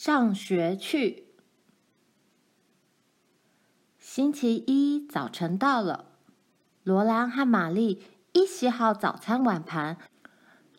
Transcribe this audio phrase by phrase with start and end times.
[0.00, 1.24] 上学去。
[3.98, 6.12] 星期一早晨到了，
[6.84, 8.00] 罗兰和玛丽
[8.32, 9.96] 一洗好早餐碗盘，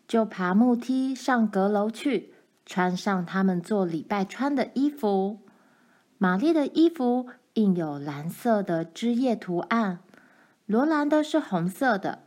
[0.08, 2.34] 就爬木梯上阁楼去，
[2.66, 5.42] 穿上他们做礼拜穿的衣服。
[6.18, 10.00] 玛丽的衣服印有蓝色的枝叶图案，
[10.66, 12.24] 罗兰的是红色的。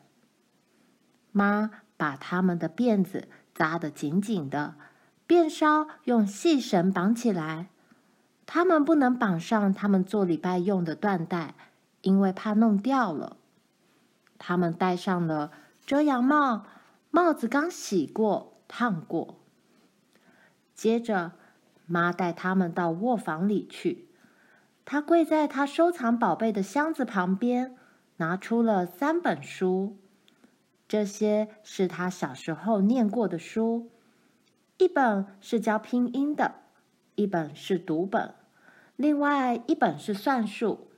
[1.30, 4.74] 妈把他们的辫子扎得紧紧的。
[5.26, 7.68] 便梢用细绳绑起来，
[8.46, 11.54] 他们不能绑上他们做礼拜用的缎带，
[12.02, 13.36] 因为怕弄掉了。
[14.38, 15.52] 他们戴上了
[15.86, 16.66] 遮阳帽，
[17.10, 19.38] 帽子刚洗过、烫过。
[20.74, 21.32] 接着，
[21.86, 24.08] 妈带他们到卧房里去。
[24.84, 27.76] 她跪在她收藏宝贝的箱子旁边，
[28.16, 29.96] 拿出了三本书，
[30.88, 33.90] 这些是她小时候念过的书。
[34.82, 36.56] 一本是教拼音的，
[37.14, 38.34] 一本是读本，
[38.96, 40.90] 另外一本是算术。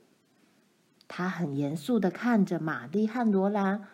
[1.07, 3.87] 他很严肃地看着玛丽和罗兰，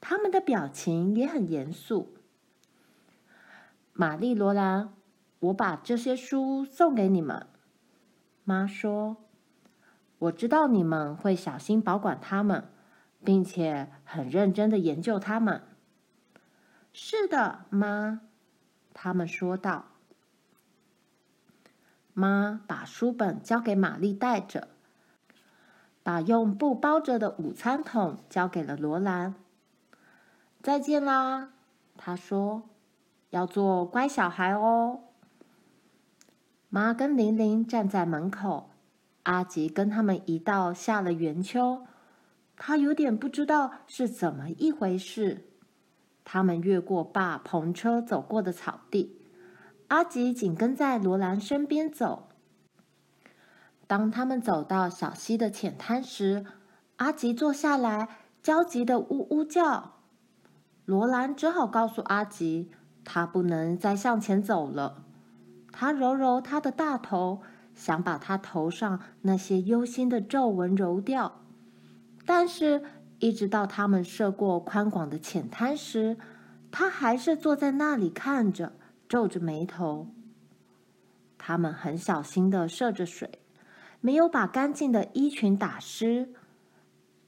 [0.00, 2.14] 他们的表情也很严肃。
[3.92, 4.94] 玛丽、罗兰，
[5.40, 7.46] 我把这些书送给你们。
[8.42, 9.18] 妈说
[10.16, 12.70] ：“我知道你们会小心保管它们，
[13.22, 15.60] 并且很认真的研究它们。”
[16.94, 18.22] 是的，妈。
[18.98, 19.84] 他们说道
[22.14, 24.68] ：“妈把书本交给玛丽带着，
[26.02, 29.34] 把用布包着的午餐桶交给了罗兰。
[30.62, 31.50] 再见啦，
[31.98, 32.70] 他说，
[33.28, 35.00] 要做乖小孩哦。”
[36.70, 38.70] 妈跟玲玲站在门口，
[39.24, 41.86] 阿吉跟他们一道下了圆丘，
[42.56, 45.45] 他有点不知道是怎么一回事。
[46.28, 49.16] 他们越过爸篷车走过的草地，
[49.86, 52.28] 阿吉紧跟在罗兰身边走。
[53.86, 56.44] 当他们走到小溪的浅滩时，
[56.96, 58.08] 阿吉坐下来，
[58.42, 59.92] 焦急地呜呜叫。
[60.84, 62.72] 罗兰只好告诉阿吉，
[63.04, 65.04] 他不能再向前走了。
[65.70, 67.40] 他揉揉他的大头，
[67.72, 71.42] 想把他头上那些忧心的皱纹揉掉，
[72.24, 72.82] 但是。
[73.18, 76.18] 一直到他们涉过宽广的浅滩时，
[76.70, 78.74] 他还是坐在那里看着，
[79.08, 80.08] 皱着眉头。
[81.38, 83.40] 他们很小心地涉着水，
[84.00, 86.34] 没有把干净的衣裙打湿。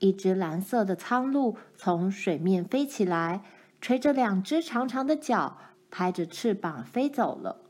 [0.00, 3.42] 一只蓝色的苍鹭从水面飞起来，
[3.80, 5.58] 垂着两只长长的脚，
[5.90, 7.62] 拍着翅膀飞走了。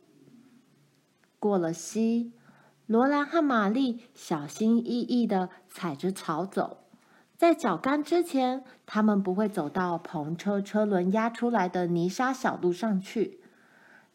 [1.38, 2.32] 过了溪，
[2.86, 6.88] 罗兰和玛丽小心翼翼地踩着草走。
[7.38, 13.38] 在脚干之前，他们不会走到篷车车轮压出来的泥沙小路上去，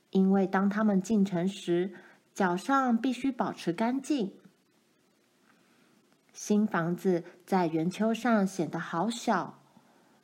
[0.10, 1.94] 因为当他们进城时，
[2.34, 4.34] 脚上必须保持干净。
[6.34, 9.58] 新房子在圆丘上显得好小，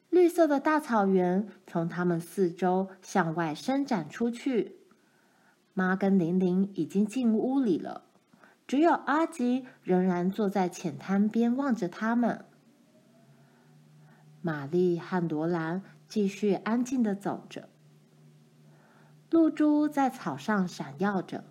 [0.09, 4.75] 绿色的大草原从他们四周向外伸展出去。
[5.73, 8.03] 妈跟玲玲已经进屋里了，
[8.67, 12.43] 只有阿吉仍然坐在浅滩边望着他们。
[14.41, 17.69] 玛丽和罗兰继续安静地走着。
[19.29, 21.43] 露珠在草上闪耀着，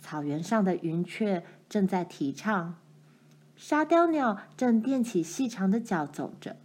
[0.00, 2.76] 草原上的云雀正在啼唱，
[3.56, 6.56] 沙雕鸟正踮起细长的脚走着，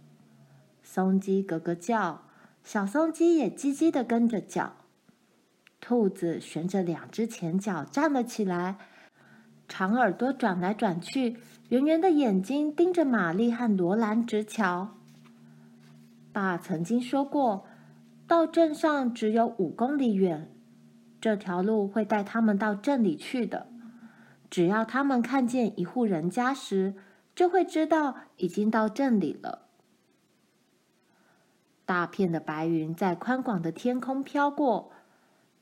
[0.82, 2.22] 松鸡咯咯叫，
[2.62, 4.74] 小松鸡也叽叽地跟着叫。
[5.80, 8.76] 兔子悬着两只前脚站了起来，
[9.68, 11.38] 长耳朵转来转去，
[11.68, 14.96] 圆圆的眼睛盯着玛丽和罗兰直瞧。
[16.34, 17.64] 爸曾经说过，
[18.26, 20.52] 到镇上只有五公里远，
[21.20, 23.68] 这条路会带他们到镇里去的。
[24.50, 26.96] 只要他们看见一户人家时，
[27.36, 29.68] 就会知道已经到镇里了。
[31.84, 34.90] 大片的白云在宽广的天空飘过，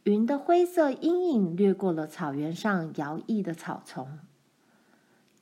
[0.04, 4.20] 云的灰色阴影掠过了草原上摇曳的草丛。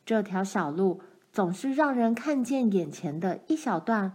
[0.04, 1.00] 这条小路
[1.30, 4.14] 总是让人看见眼前的一小段。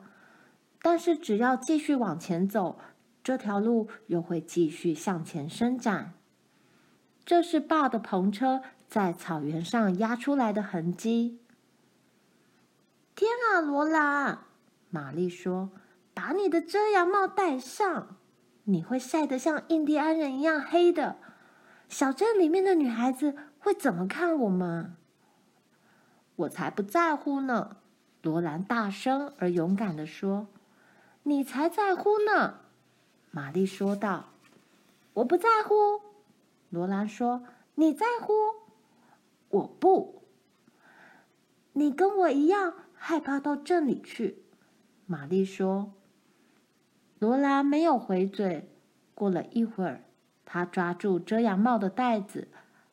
[0.88, 2.78] 但是，只要继续往前走，
[3.24, 6.14] 这条路又会继续向前伸展。
[7.26, 11.40] 这是爸的篷车在草原上压出来的痕迹。
[13.16, 14.42] 天啊，罗兰！
[14.92, 15.72] 玛丽说
[16.14, 18.18] ：“把你的遮阳帽戴上，
[18.66, 21.16] 你会晒得像印第安人一样黑的。
[21.90, 24.96] 小镇里面的女孩子会怎么看我们？”
[26.38, 27.78] 我才不在乎呢！
[28.22, 30.46] 罗兰大声而勇敢地说。
[31.28, 32.60] 你才在乎呢，
[33.32, 34.26] 玛丽说道。
[35.16, 35.74] “我不在乎。”
[36.70, 37.44] 罗兰说
[37.74, 38.32] ，“你在乎？
[39.50, 40.22] 我不。
[41.74, 44.44] 你跟我一样害怕到镇里去。
[45.08, 45.94] 玛丽说。
[47.18, 48.70] 罗兰没有回嘴。
[49.16, 50.04] 过了一会儿，
[50.46, 52.50] 他抓住遮阳帽的带子，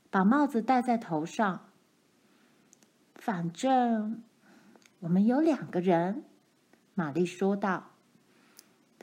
[0.08, 1.68] 把帽子戴在头上。
[3.14, 4.22] 反正
[5.00, 6.24] 我们有两个人，
[6.94, 7.91] 玛丽说道。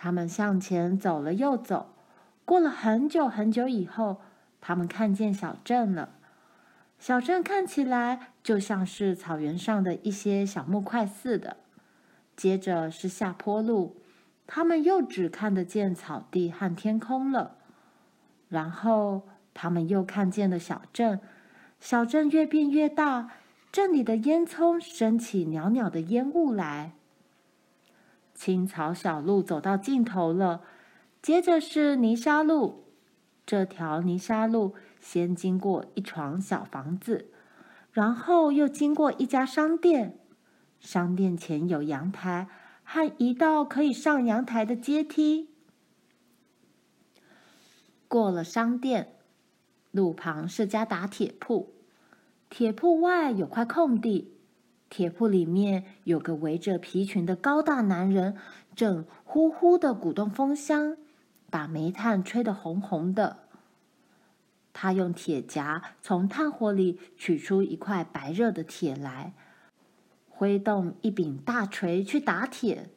[0.02, 1.90] 他们向前走了又走，
[2.46, 4.22] 过了很久很久以后，
[4.62, 6.12] 他们看见小镇了。
[6.98, 11.58] 小镇看起来就像是草原上的一些小木块似的。
[12.38, 13.98] 接着是下坡路。
[14.48, 17.58] 他们又只看得见草地和天空了，
[18.48, 21.20] 然后他们又看见了小镇，
[21.82, 23.30] 小镇越变越大，
[23.72, 26.94] 镇里的烟囱升起袅袅的烟雾来。
[28.40, 30.62] 青草小路走到尽头了，
[31.22, 32.86] 接着是泥沙路。
[33.46, 37.30] 这条泥沙路先经过一幢小房子，
[37.92, 40.18] 然后又经过一家商店，
[40.80, 42.48] 商店前有阳台。
[42.86, 45.50] 和一道可以上阳台的阶梯。
[48.08, 49.18] 过了商店，
[49.92, 51.74] 路旁是家打铁铺，
[52.50, 54.39] 铁铺外有块空地，
[54.90, 58.36] 铁铺里面有个围着皮裙的高大男人，
[58.76, 60.98] 正呼呼的鼓动风箱，
[61.50, 63.38] 把煤炭吹得红红的。
[64.74, 69.34] 他用铁夹从炭火里取出一块白热的铁来。
[70.28, 72.90] 挥动一柄大锤去打铁，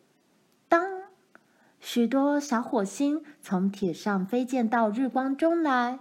[0.69, 1.03] 当
[1.81, 5.99] 许多小火星从铁上飞溅到日光中来。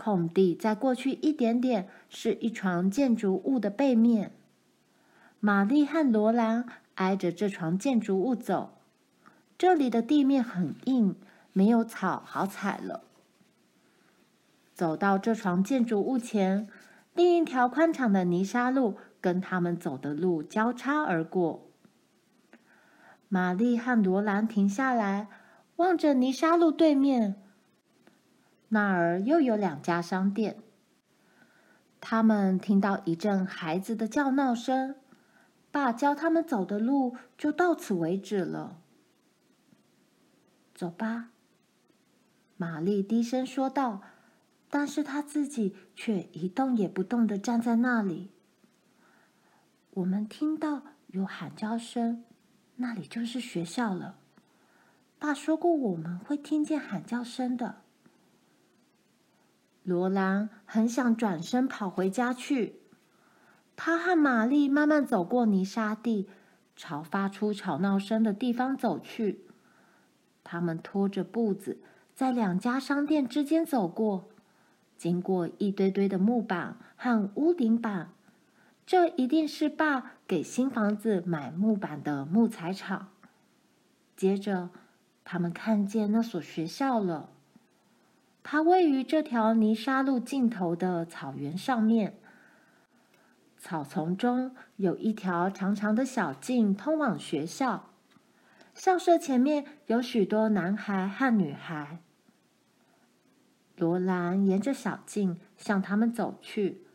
[0.00, 4.32] 空地在过去一点点是一幢建筑物的背面。
[5.38, 6.64] 玛丽和罗兰
[6.94, 8.78] 挨着这幢建筑物走，
[9.58, 11.16] 这里的地面很硬，
[11.52, 13.04] 没有草好踩了。
[14.74, 16.66] 走到这幢建筑物前，
[17.14, 18.96] 另一条宽敞的泥沙路。
[19.22, 21.68] 跟他们走的路交叉而过。
[23.28, 25.28] 玛丽和罗兰停下来，
[25.76, 27.36] 望着泥沙路对面，
[28.70, 30.58] 那儿又有两家商店。
[32.00, 34.96] 他们听到一阵孩子的叫闹声，
[35.70, 38.80] 爸教他们走的路就到此为止了。
[40.74, 41.30] 走吧，
[42.56, 44.00] 玛丽低声说道，
[44.70, 48.30] 但是她自己却一动也不动地站在那里。
[49.90, 52.24] 我们听到有喊叫声，
[52.76, 54.16] 那里就是学校了。
[55.18, 57.82] 爸说过我们会听见喊叫声的。
[59.82, 62.80] 罗兰很想转身跑回家去。
[63.76, 66.28] 他和玛丽慢慢走过泥沙地，
[66.76, 69.46] 朝发出吵闹声的地方走去。
[70.44, 71.80] 他们拖着步子，
[72.14, 74.28] 在两家商店之间走过，
[74.98, 78.12] 经过一堆堆的木板和屋顶板。
[78.84, 83.08] 这一定是爸给新房子买木板的木材厂。
[84.16, 84.70] 接着，
[85.24, 87.30] 他们看见那所学校了。
[88.42, 92.18] 它位于这条泥沙路尽头的草原上面。
[93.58, 97.90] 草丛中有一条长长的小径通往学校。
[98.74, 101.98] 校舍前面有许多男孩和女孩。
[103.76, 106.86] 罗兰沿着小径向他们走去。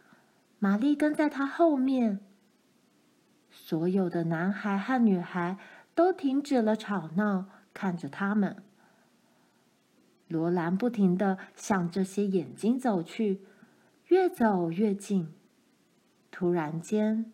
[0.57, 2.21] 玛丽跟在他后面，
[3.51, 5.57] 所有的男孩和女孩
[5.93, 8.63] 都停止了吵闹，看着他们。
[10.35, 13.45] 罗兰不停的向这些眼睛走去，
[14.07, 15.33] 越走越近。
[16.29, 17.31] 突然间，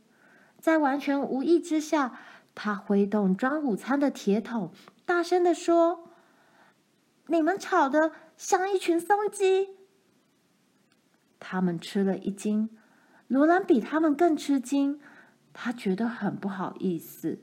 [0.60, 2.20] 在完全无意之下，
[2.54, 4.72] 他挥动装午餐的铁桶，
[5.04, 6.12] 大声地说
[7.26, 9.70] ：“你们吵得像一群松鸡！”
[11.42, 12.70] 他们吃了一惊。
[13.28, 15.02] 罗兰比他们更吃惊，
[15.54, 17.40] 他觉得很不好意思。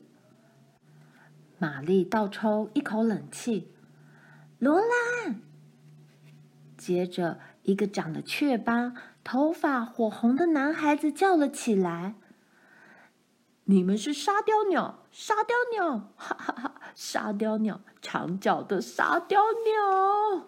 [1.58, 3.72] 玛丽倒抽一口冷气。
[4.60, 5.40] 罗兰，
[6.88, 12.14] 接着一个长得雀斑、头发火红的男孩子叫了起来
[13.64, 16.80] ：“你们是沙雕鸟，沙雕鸟，哈哈哈！
[16.94, 20.46] 沙雕鸟，长脚的沙雕鸟。”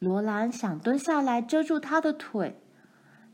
[0.00, 2.62] 罗兰想蹲下来遮住他的腿。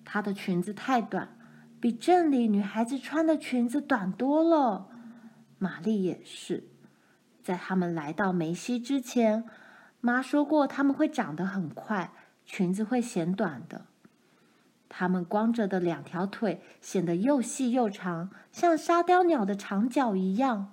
[0.05, 1.39] 她的裙子太短，
[1.81, 4.89] 比镇里女孩子穿的裙子短多了。
[5.59, 6.65] 玛丽也是。
[7.41, 9.45] 在他们来到梅西之前，
[10.01, 12.13] 妈说过他们会长得很快，
[12.47, 13.87] 裙子会显短的。
[14.89, 20.73] 他们光着的两条腿显得又细又长，像沙雕鸟的长脚一样。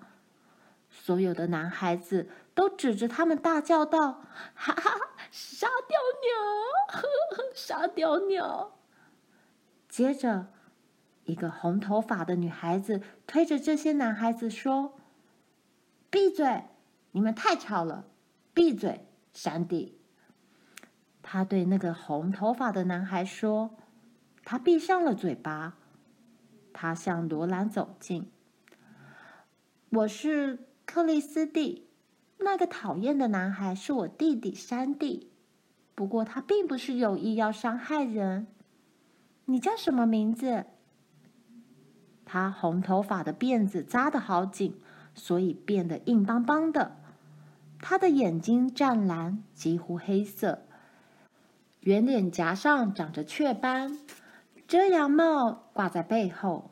[0.90, 4.24] 所有的男孩子都指着他们大叫道
[4.56, 4.92] ：“哈哈，
[5.30, 8.80] 沙雕鸟，呵呵，沙雕鸟！”
[9.90, 10.48] 接着，
[11.26, 14.98] 一个红头发的女孩子推着这些男孩子说
[16.10, 16.64] ：“闭嘴！
[17.12, 18.06] 你们太吵了！
[18.54, 19.07] 闭嘴，
[19.38, 20.00] 山地！”
[21.22, 23.75] 他对那个红头发的男孩说
[24.44, 25.77] ：“他闭上了嘴巴。”
[26.74, 28.32] 他向罗兰走近。
[29.91, 31.88] “我是克里斯蒂，
[32.39, 35.29] 那个讨厌的男孩是我弟弟山地，
[35.94, 38.48] 不过他并不是有意要伤害人。
[39.46, 40.65] 你叫什么名字？”
[42.25, 44.79] 他红头发的辫子扎得好紧，
[45.13, 46.98] 所以变得硬邦邦的。
[47.80, 50.64] 他的眼睛湛蓝，几乎黑色。
[51.82, 54.00] 圆脸颊上长着雀斑，
[54.68, 56.72] 遮阳帽挂在背后。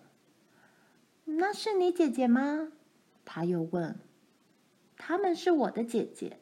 [1.26, 2.72] 那是你姐姐吗？
[3.24, 4.00] 他又问。
[4.98, 6.40] 她们是我的姐姐。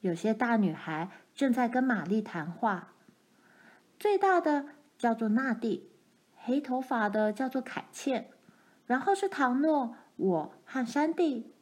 [0.00, 2.94] 有些大女孩正在跟玛丽谈话。
[3.98, 5.90] 最大的叫做娜蒂，
[6.36, 8.30] 黑头发的叫做凯茜，
[8.86, 11.52] 然后是唐诺，我和山地。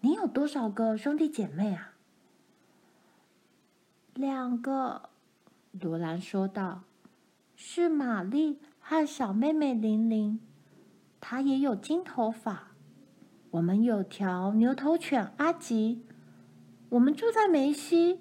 [0.00, 1.92] 你有多少个兄弟姐妹啊？
[4.14, 5.10] 两个。
[5.72, 6.82] 罗兰说道
[7.54, 10.40] ：“是玛丽和小妹妹玲玲，
[11.20, 12.72] 她也有金头发。
[13.52, 16.04] 我们有条牛头犬阿吉。
[16.88, 18.18] 我们住在梅西，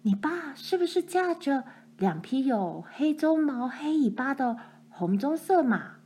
[0.00, 1.64] 你爸是不是驾着
[1.98, 4.56] 两匹有黑鬃毛、黑尾巴的
[4.88, 5.96] 红棕色马？”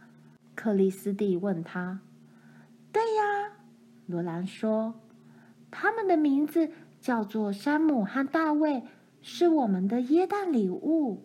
[0.55, 2.01] 克里斯蒂问他。
[2.93, 3.53] “对呀。”
[4.07, 4.95] 罗兰说。
[5.75, 8.83] 他们的名字叫做山姆和大卫，
[9.23, 11.25] 是我们的耶诞礼物。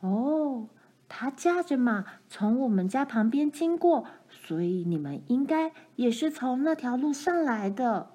[0.00, 0.70] 哦，
[1.06, 8.12] 他驾着马从我们家旁边经过，所以你们应该也是从那条路上来的。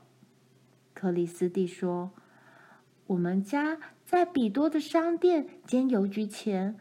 [0.95, 2.09] 克里斯蒂说
[3.05, 6.75] ：“我们家在比多的商店兼邮局前，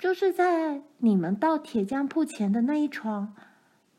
[0.00, 3.34] 就是在你们到铁匠铺前的那一幢。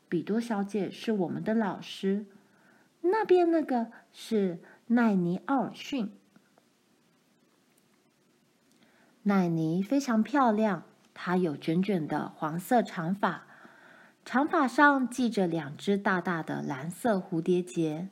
[0.08, 2.26] 比多小姐是我们的老师。”
[3.02, 6.12] 那边那个是奈尼·奥尔逊。
[9.22, 10.82] 奈尼非常漂亮，
[11.14, 13.46] 她有卷卷的黄色长发，
[14.24, 18.08] 长发上系着两只大大的蓝色蝴蝶结。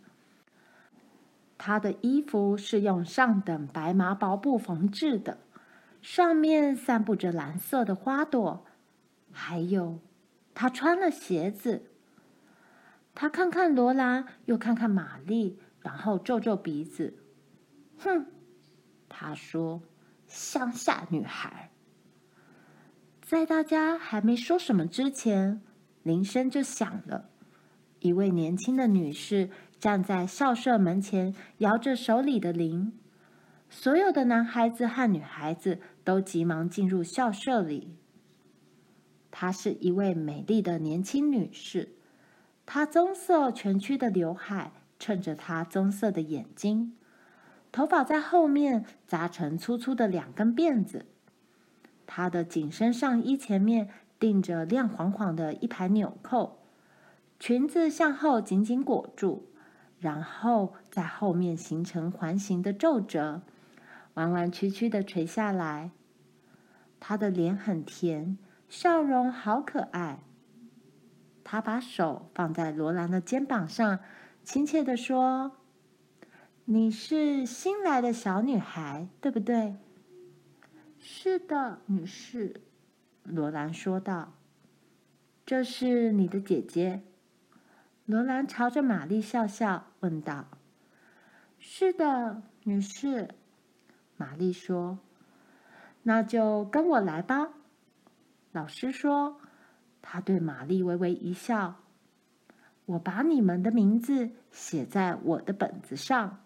[1.58, 5.38] 她的衣服是用上等白麻薄布缝制的，
[6.02, 8.66] 上面散布着蓝色的花朵。
[9.32, 10.00] 还有，
[10.54, 11.86] 她穿了鞋子。
[13.12, 17.18] 他看看罗兰，又看看玛丽，然后皱皱鼻子。
[17.98, 18.26] 哼，
[19.08, 19.82] 他说
[20.26, 21.70] ：“乡下女孩。”
[23.20, 25.60] 在大家还没说什么之前，
[26.02, 27.28] 铃声就响了。
[27.98, 32.92] 一位年轻的女士站在校舍门前，摇着手里的铃。
[33.68, 37.94] 所有的男孩子和女孩子都急忙进入校舍里。
[39.30, 41.96] 她是一位美丽的年轻女士。
[42.66, 46.96] 她棕色蜷曲的刘海衬着她棕色的眼睛，
[47.72, 51.06] 头发在后面扎成粗粗的两根辫子。
[52.06, 53.88] 她的紧身上衣前面
[54.18, 56.58] 钉着亮晃晃的一排纽扣，
[57.38, 59.46] 裙子向后紧紧裹住，
[59.98, 63.42] 然后在后面形成环形的皱褶，
[64.14, 65.90] 弯弯曲曲的垂下来。
[66.98, 68.38] 她的脸很甜，
[68.68, 70.20] 笑容好可爱。
[71.42, 73.98] 他把手放在罗兰的肩膀上，
[74.44, 75.56] 亲切地说
[76.66, 79.76] ：“你是新来的小女孩，对不对
[81.00, 82.60] ？”“是的，女士。”
[83.24, 84.34] 罗兰说道。
[85.44, 87.02] “这是你的姐姐。”
[88.06, 90.46] 罗兰朝着玛丽笑笑，问道。
[91.58, 93.30] “是的，女士。”
[94.20, 94.98] 玛丽说。
[96.04, 97.48] “那就跟我来吧。”
[98.52, 99.40] 老师说。
[100.02, 101.76] 他对玛丽微微一笑
[102.86, 106.40] ：“我把你们的名字写在我的本子上。”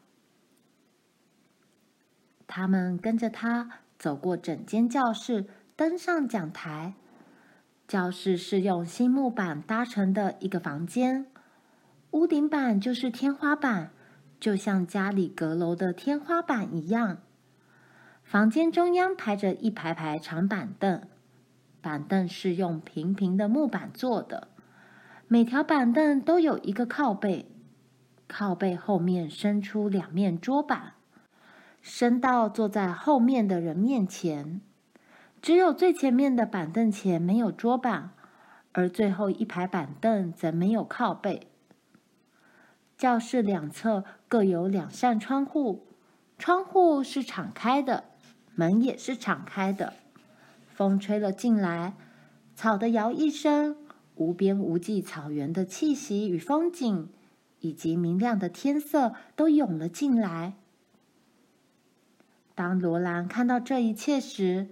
[2.48, 6.94] 他们跟着他走过整间教室，登上讲台。
[7.86, 11.26] 教室是用新木板搭成的一个房间，
[12.10, 13.92] 屋顶板就是天花板，
[14.40, 17.18] 就像家里阁楼的天花板一样。
[18.24, 21.02] 房间中央排着一排排长板凳。
[21.80, 24.48] 板凳是用平平的木板做的，
[25.28, 27.46] 每条板凳都有一个靠背，
[28.26, 30.94] 靠背后面伸出两面桌板，
[31.82, 34.62] 伸到坐在后面的人面前。
[35.42, 38.12] 只有最前面的板凳前没有桌板，
[38.72, 41.48] 而最后一排板凳则没有靠背。
[42.96, 45.86] 教室两侧各有两扇窗户，
[46.38, 48.04] 窗户是敞开的，
[48.54, 49.94] 门也是敞开的。
[50.66, 51.94] 风吹了进来，
[52.54, 53.76] 草的摇曳声，
[54.16, 57.08] 无边无际草原的气息与风景，
[57.60, 60.54] 以及明亮的天色都涌了进来。
[62.56, 64.68] 当罗兰看到这一切时，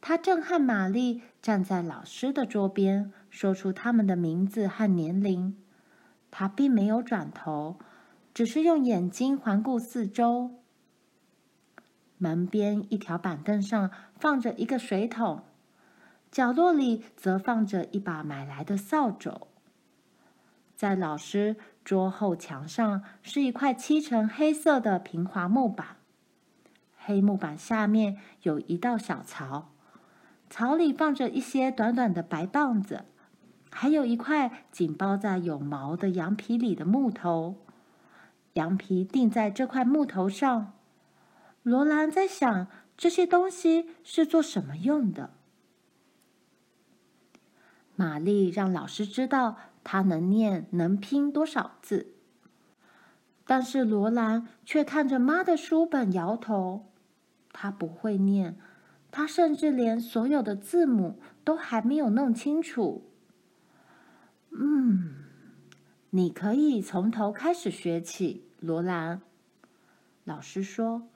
[0.00, 5.56] 他正和玛丽站在老师的桌边，说出他们的名字和年龄。
[6.30, 7.78] 他并没有转头，
[8.32, 10.63] 只是用眼睛环顾四周。
[12.18, 15.42] 门边一条板凳上放着一个水桶，
[16.30, 19.48] 角落里则放着一把买来的扫帚。
[20.74, 25.96] 在老师桌后墙上是一块漆成黑色的平滑木板，
[26.96, 29.70] 黑木板下面有一道小槽，
[30.50, 33.04] 槽里放着一些短短的白棒子。
[33.70, 37.56] 还有一块紧包在有毛的羊皮里的木头，
[38.52, 40.72] 羊皮钉在这块木头上。
[41.64, 45.30] 罗兰在想，这些东西是做什么用的？
[47.96, 52.14] 玛丽让老师知道她能念能拼多少字，
[53.46, 56.92] 但是罗兰却看着妈的书本摇头。
[57.52, 58.58] 她不会念，
[59.10, 63.10] 她甚至连所有的字母都还没有弄清楚。
[64.50, 65.14] 嗯，
[66.10, 69.22] 你可以从头开始学起，罗兰。
[70.24, 71.08] 老师说：“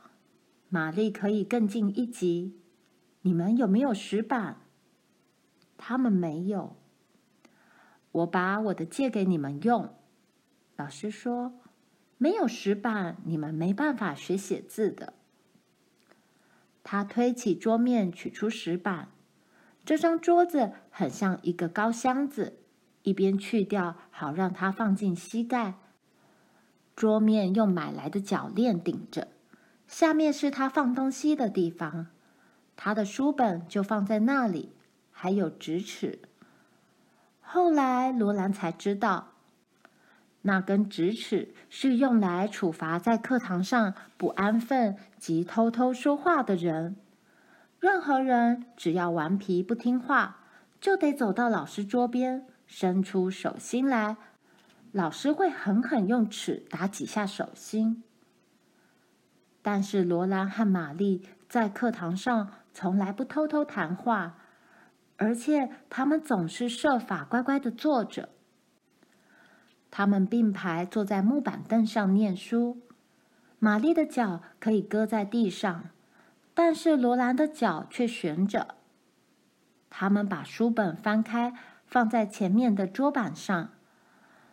[0.69, 2.61] 玛丽可以更进一级。”
[3.23, 4.63] 你们有没有石板？
[5.77, 6.77] 他们没有。
[8.13, 9.95] 我把我的借给你们用。
[10.77, 11.61] 老师说
[12.17, 15.15] ：“没有石板，你们没办法学写字的。”
[16.83, 19.11] 他推起桌面，取出石板。
[19.85, 22.61] 这张桌子很像一个高箱子。
[23.03, 25.79] 一边去掉，好让它放进膝盖。
[26.95, 29.29] 桌面用买来的铰链顶着，
[29.89, 32.07] 下面是他放东西的地方。
[32.77, 34.73] 他的书本就放在那里，
[35.11, 36.21] 还有直尺。
[37.41, 39.33] 后来罗兰才知道，
[40.43, 46.95] 那根直尺是用来处罚在课堂上不安分及偷偷说话的人。
[47.81, 50.45] 任何人只要顽皮不听话，
[50.81, 52.47] 就得走到老师桌边。
[52.67, 54.19] 伸出手心来，
[54.93, 58.03] 老师会狠狠用尺打几下手心。
[59.63, 64.37] 但是罗兰和玛丽在课堂上从来不偷偷谈话，
[65.17, 68.29] 而且他们总是设法乖乖的坐着。
[69.91, 72.81] 他们并排坐在木板凳上念书，
[73.59, 75.91] 玛丽的脚可以搁在地上，
[76.55, 78.75] 但是罗兰的脚却悬着。
[79.91, 81.55] 他们把书本翻开。
[81.91, 83.71] 放在前面的桌板上，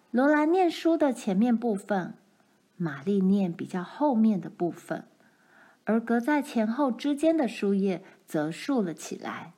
[0.10, 2.14] 罗兰念书的前面部分，
[2.78, 5.06] 玛丽念比较后面的部分，
[5.84, 9.54] 而隔在前后之间的书页则竖了起来。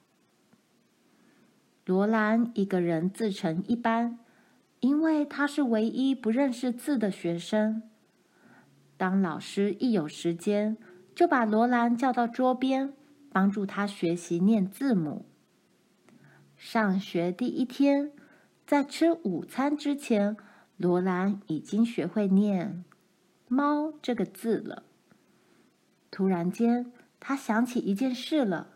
[1.85, 4.19] 罗兰一个人自成一班，
[4.81, 7.83] 因为他是唯一不认识字的学生。
[8.97, 10.77] 当老师一有时间，
[11.15, 12.93] 就把罗兰叫到桌边，
[13.31, 15.25] 帮助他学习念字母。
[16.55, 18.11] 上学第一天，
[18.65, 20.35] 在吃午餐之前，
[20.75, 22.83] 罗兰已经学会念
[23.47, 24.83] “猫”这个字了。
[26.11, 28.69] 突然间，他想起一件事了。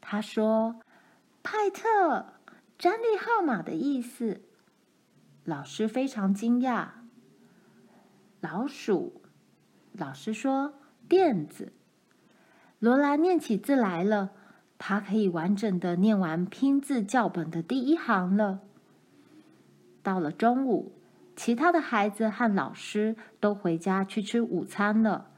[0.00, 0.80] 他说
[1.42, 2.34] ：“派特，
[2.78, 4.42] 专利号码的意思。”
[5.44, 6.88] 老师非常惊讶。
[8.40, 9.22] 老鼠，
[9.92, 10.74] 老师说
[11.08, 11.72] ：“垫子。”
[12.78, 14.32] 罗兰念起字来了。
[14.78, 18.60] 他可以完整的念完拼字教本的第一行了。
[20.02, 20.92] 到了中午，
[21.36, 25.30] 其他的孩子和老师都回家去吃午餐了。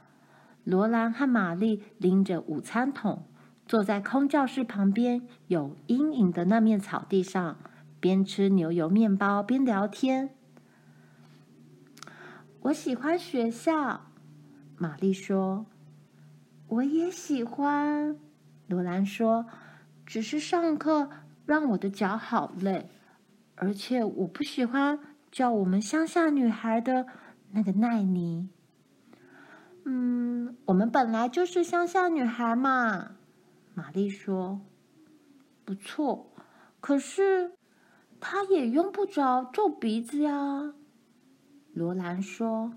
[0.64, 3.24] 罗兰和玛丽拎着午餐桶，
[3.66, 7.58] 坐在空教室旁边有阴影的那面草地上，
[7.98, 10.30] 边吃牛油面包边聊天。
[12.60, 14.06] 我喜欢学校，
[14.76, 15.66] 玛丽说。
[16.68, 18.16] 我也喜欢。
[18.66, 19.46] 罗兰说
[20.04, 21.08] ：“只是上课
[21.46, 22.90] 让我的脚好累，
[23.54, 24.98] 而且我不喜欢
[25.30, 27.06] 叫我们乡下女孩的
[27.52, 28.48] 那个奈尼。
[29.84, 33.12] ”“嗯，我们本来就是乡下女孩嘛。”
[33.74, 34.60] 玛丽说。
[35.64, 36.32] “不错，
[36.80, 37.52] 可是
[38.20, 40.74] 她也用不着皱鼻子呀。”
[41.72, 42.72] 罗兰说。